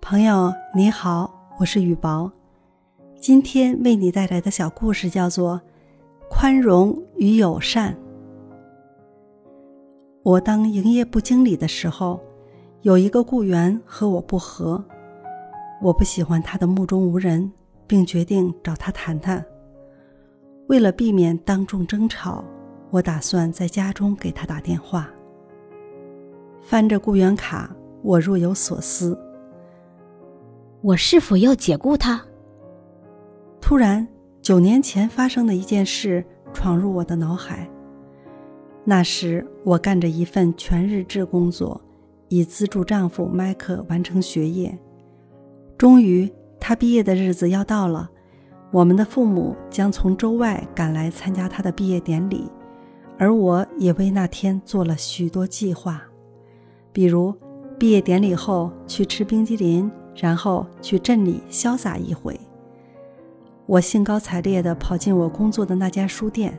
[0.00, 2.30] 朋友你好，我是雨薄，
[3.16, 5.60] 今天为你带来的小故事叫做
[6.28, 7.94] 《宽容与友善》。
[10.22, 12.20] 我当营业部经理的时候，
[12.82, 14.84] 有一个雇员和我不和，
[15.82, 17.50] 我不喜欢他的目中无人，
[17.86, 19.44] 并决定找他谈谈。
[20.68, 22.44] 为了避免当众争吵，
[22.94, 25.10] 我打算在家中给他打电话。
[26.62, 29.18] 翻着雇员卡，我若有所思。
[30.80, 32.24] 我是否要解雇他？
[33.60, 34.06] 突然，
[34.40, 37.68] 九年前发生的一件事闯入我的脑海。
[38.84, 41.80] 那时，我干着一份全日制工作，
[42.28, 44.78] 以资助丈夫迈克完成学业。
[45.76, 48.08] 终于，他毕业的日子要到了，
[48.70, 52.48] 我们的父母将从州外赶来参加他的毕业典礼，
[53.18, 56.02] 而我也为那天做了许多计划，
[56.92, 57.34] 比如
[57.78, 59.90] 毕业典礼后去吃冰激凌。
[60.16, 62.38] 然后去镇里潇洒一回。
[63.66, 66.56] 我兴高采烈地跑进我工作的那家书店。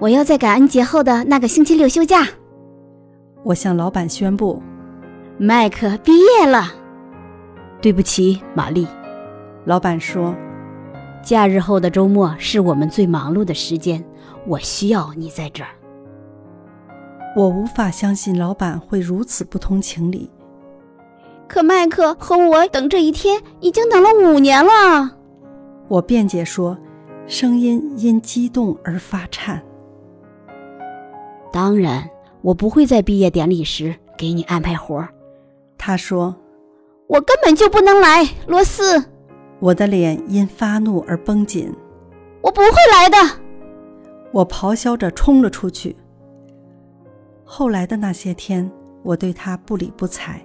[0.00, 2.26] 我要在感恩节后的那个星期六休假。
[3.44, 4.60] 我向老板宣布，
[5.38, 6.74] 麦克毕业了。
[7.80, 8.84] 对不起，玛丽。
[9.64, 10.34] 老板说，
[11.22, 14.04] 假日后的周末是我们最忙碌的时间，
[14.46, 15.70] 我需要你在这儿。
[17.36, 20.30] 我无法相信老板会如此不通情理。
[21.48, 25.18] 可麦克和我等这一天已经等了五年了，
[25.88, 26.76] 我辩解说，
[27.26, 29.62] 声音因激动而发颤。
[31.52, 32.08] 当然，
[32.40, 35.08] 我不会在毕业典礼时给你安排活儿。
[35.76, 36.34] 他说
[37.08, 39.04] ：“我根本就不能来，罗斯。”
[39.60, 41.72] 我的脸因发怒而绷紧。
[42.40, 43.16] 我不会来的！
[44.34, 45.94] 我咆哮着冲了出去。
[47.44, 48.68] 后来的那些天，
[49.04, 50.44] 我对他不理不睬。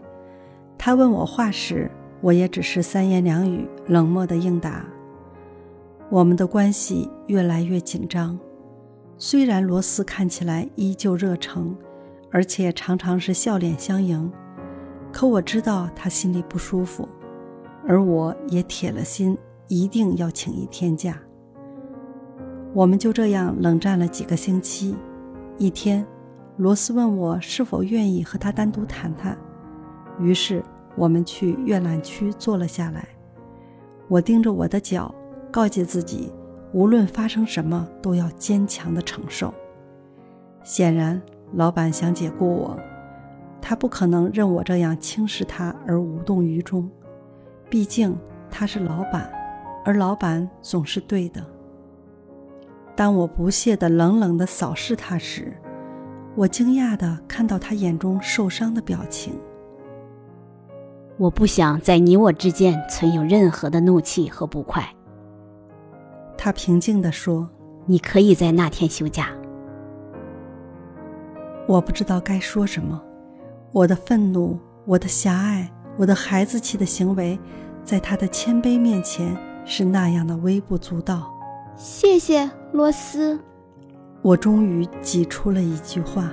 [0.77, 1.89] 他问我话时，
[2.21, 4.85] 我也只是三言两语冷漠的应答。
[6.07, 8.37] 我们的关系越来越紧张，
[9.17, 11.75] 虽然罗斯看起来依旧热诚，
[12.31, 14.31] 而且常常是笑脸相迎，
[15.11, 17.09] 可我知道他心里不舒服，
[17.87, 19.35] 而我也铁了心
[19.67, 21.19] 一定要请一天假。
[22.73, 24.95] 我们就这样冷战了几个星期。
[25.57, 26.05] 一天，
[26.57, 29.35] 罗斯问我是否愿意和他单独谈谈。
[30.19, 30.63] 于是
[30.95, 33.07] 我们去阅览区坐了下来。
[34.07, 35.13] 我盯着我的脚，
[35.51, 36.31] 告诫自己，
[36.71, 39.53] 无论发生什么都要坚强的承受。
[40.63, 41.19] 显然，
[41.53, 42.79] 老板想解雇我，
[43.59, 46.87] 他不可能任我这样轻视他而无动于衷。
[47.67, 48.15] 毕竟
[48.49, 49.31] 他是老板，
[49.83, 51.43] 而老板总是对的。
[52.99, 55.55] 当我不屑地冷冷地扫视他时，
[56.35, 59.39] 我惊讶地看到他眼中受伤的表情。
[61.15, 64.85] 我不想在你我之间存有任何的怒气和不快。
[66.37, 67.49] 他平静地说
[67.87, 69.29] ：“你可以在那天休假。”
[71.67, 73.01] 我不知道该说什么，
[73.71, 77.39] 我的愤怒，我的狭隘，我的孩子气的行为，
[77.81, 81.33] 在他的谦卑面前是那样的微不足道。
[81.81, 83.39] 谢谢，罗斯。
[84.21, 86.29] 我终于挤出了一句话：“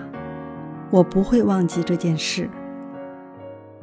[0.90, 2.50] 我不会忘记这件事。”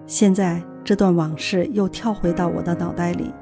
[0.05, 0.61] 现在。
[0.85, 3.33] 这段往事又跳回到我的脑袋里，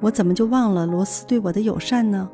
[0.00, 2.26] 我怎么就忘了罗斯对我的友善呢？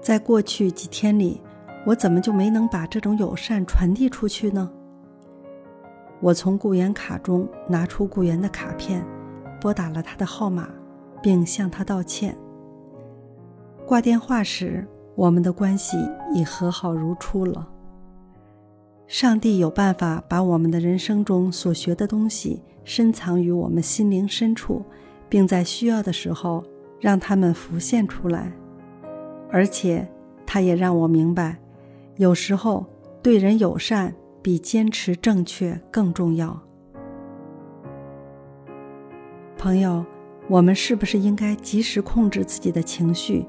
[0.00, 1.42] 在过去几天里，
[1.84, 4.70] 我怎么就没能把这种友善传递出去呢？
[6.22, 9.04] 我从雇员卡中拿出雇员的卡片，
[9.60, 10.70] 拨打了他的号码，
[11.22, 12.34] 并向他道歉。
[13.86, 15.96] 挂电话时，我们的关系
[16.34, 17.68] 已和好如初了。
[19.06, 24.84] 上帝有办法把我们的人生中所学的东西深藏于我们心灵深处，
[25.28, 26.64] 并在需要的时候
[27.00, 28.50] 让它们浮现出来。
[29.52, 30.04] 而且，
[30.44, 31.56] 他也让我明白，
[32.16, 32.84] 有时候
[33.22, 34.12] 对人友善
[34.42, 36.60] 比坚持正确更重要。
[39.56, 40.04] 朋友，
[40.48, 43.46] 我们是不是应该及时控制自己的情绪，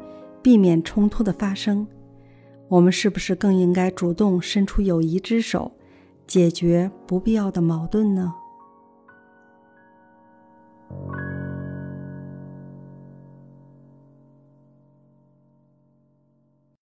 [0.48, 1.86] 避免冲突的发生？
[2.70, 5.74] 我们是不是更应该主动伸出友谊之手，
[6.26, 8.34] 解决不必要的矛盾呢？